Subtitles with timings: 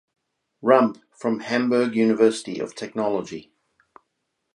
[0.63, 3.51] Rump from Hamburg University of Technology.